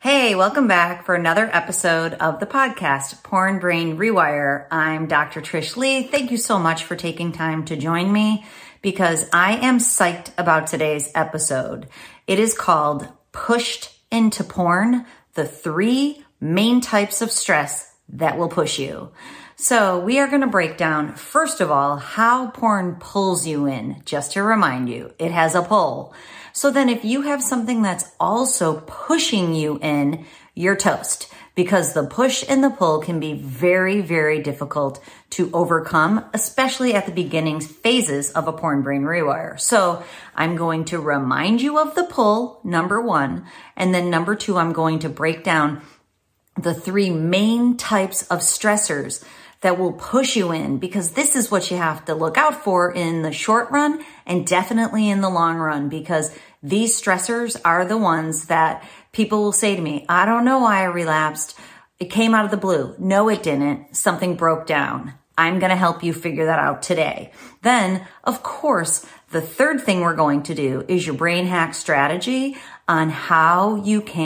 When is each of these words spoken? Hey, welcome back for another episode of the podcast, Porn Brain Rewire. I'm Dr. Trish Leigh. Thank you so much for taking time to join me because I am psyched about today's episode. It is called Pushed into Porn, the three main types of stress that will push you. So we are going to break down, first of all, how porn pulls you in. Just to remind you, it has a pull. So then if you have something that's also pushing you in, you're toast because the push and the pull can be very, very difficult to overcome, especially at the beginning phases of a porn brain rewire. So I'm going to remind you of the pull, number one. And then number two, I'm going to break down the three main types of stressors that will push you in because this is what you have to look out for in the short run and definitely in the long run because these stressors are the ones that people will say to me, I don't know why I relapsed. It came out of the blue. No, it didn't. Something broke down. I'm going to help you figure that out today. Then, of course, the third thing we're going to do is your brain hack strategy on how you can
Hey, 0.00 0.36
welcome 0.36 0.68
back 0.68 1.04
for 1.04 1.16
another 1.16 1.50
episode 1.52 2.14
of 2.14 2.38
the 2.38 2.46
podcast, 2.46 3.20
Porn 3.24 3.58
Brain 3.58 3.96
Rewire. 3.96 4.68
I'm 4.70 5.08
Dr. 5.08 5.40
Trish 5.40 5.76
Leigh. 5.76 6.04
Thank 6.04 6.30
you 6.30 6.36
so 6.36 6.56
much 6.56 6.84
for 6.84 6.94
taking 6.94 7.32
time 7.32 7.64
to 7.64 7.76
join 7.76 8.12
me 8.12 8.46
because 8.80 9.28
I 9.32 9.56
am 9.56 9.80
psyched 9.80 10.30
about 10.38 10.68
today's 10.68 11.10
episode. 11.16 11.88
It 12.28 12.38
is 12.38 12.54
called 12.54 13.08
Pushed 13.32 13.92
into 14.12 14.44
Porn, 14.44 15.04
the 15.34 15.44
three 15.44 16.24
main 16.40 16.80
types 16.80 17.20
of 17.20 17.32
stress 17.32 17.92
that 18.10 18.38
will 18.38 18.48
push 18.48 18.78
you. 18.78 19.10
So 19.60 19.98
we 19.98 20.20
are 20.20 20.28
going 20.28 20.42
to 20.42 20.46
break 20.46 20.76
down, 20.76 21.16
first 21.16 21.60
of 21.60 21.68
all, 21.68 21.96
how 21.96 22.46
porn 22.46 22.94
pulls 23.00 23.44
you 23.44 23.66
in. 23.66 24.00
Just 24.04 24.34
to 24.34 24.42
remind 24.44 24.88
you, 24.88 25.12
it 25.18 25.32
has 25.32 25.56
a 25.56 25.62
pull. 25.62 26.14
So 26.52 26.70
then 26.70 26.88
if 26.88 27.04
you 27.04 27.22
have 27.22 27.42
something 27.42 27.82
that's 27.82 28.08
also 28.20 28.80
pushing 28.86 29.56
you 29.56 29.80
in, 29.82 30.26
you're 30.54 30.76
toast 30.76 31.28
because 31.56 31.92
the 31.92 32.06
push 32.06 32.44
and 32.48 32.62
the 32.62 32.70
pull 32.70 33.00
can 33.00 33.18
be 33.18 33.32
very, 33.32 34.00
very 34.00 34.40
difficult 34.40 35.02
to 35.30 35.50
overcome, 35.52 36.24
especially 36.32 36.94
at 36.94 37.06
the 37.06 37.12
beginning 37.12 37.58
phases 37.58 38.30
of 38.30 38.46
a 38.46 38.52
porn 38.52 38.82
brain 38.82 39.02
rewire. 39.02 39.58
So 39.58 40.04
I'm 40.36 40.54
going 40.54 40.84
to 40.84 41.00
remind 41.00 41.60
you 41.62 41.80
of 41.80 41.96
the 41.96 42.04
pull, 42.04 42.60
number 42.62 43.00
one. 43.00 43.44
And 43.76 43.92
then 43.92 44.08
number 44.08 44.36
two, 44.36 44.56
I'm 44.56 44.72
going 44.72 45.00
to 45.00 45.08
break 45.08 45.42
down 45.42 45.82
the 46.56 46.74
three 46.74 47.10
main 47.10 47.76
types 47.76 48.22
of 48.28 48.38
stressors 48.38 49.24
that 49.60 49.78
will 49.78 49.92
push 49.92 50.36
you 50.36 50.52
in 50.52 50.78
because 50.78 51.12
this 51.12 51.34
is 51.34 51.50
what 51.50 51.70
you 51.70 51.76
have 51.76 52.04
to 52.04 52.14
look 52.14 52.38
out 52.38 52.62
for 52.62 52.92
in 52.92 53.22
the 53.22 53.32
short 53.32 53.70
run 53.70 54.04
and 54.26 54.46
definitely 54.46 55.08
in 55.08 55.20
the 55.20 55.30
long 55.30 55.56
run 55.56 55.88
because 55.88 56.36
these 56.62 57.00
stressors 57.00 57.60
are 57.64 57.84
the 57.84 57.98
ones 57.98 58.46
that 58.46 58.88
people 59.12 59.42
will 59.42 59.52
say 59.52 59.74
to 59.74 59.82
me, 59.82 60.04
I 60.08 60.26
don't 60.26 60.44
know 60.44 60.60
why 60.60 60.80
I 60.80 60.84
relapsed. 60.84 61.58
It 61.98 62.10
came 62.10 62.34
out 62.34 62.44
of 62.44 62.50
the 62.50 62.56
blue. 62.56 62.94
No, 62.98 63.28
it 63.28 63.42
didn't. 63.42 63.96
Something 63.96 64.36
broke 64.36 64.66
down. 64.66 65.14
I'm 65.36 65.60
going 65.60 65.70
to 65.70 65.76
help 65.76 66.02
you 66.02 66.12
figure 66.12 66.46
that 66.46 66.58
out 66.58 66.82
today. 66.82 67.30
Then, 67.62 68.06
of 68.24 68.42
course, 68.42 69.06
the 69.30 69.40
third 69.40 69.80
thing 69.80 70.00
we're 70.00 70.16
going 70.16 70.42
to 70.44 70.54
do 70.54 70.84
is 70.88 71.06
your 71.06 71.14
brain 71.14 71.46
hack 71.46 71.74
strategy 71.74 72.56
on 72.88 73.10
how 73.10 73.76
you 73.76 74.00
can 74.00 74.18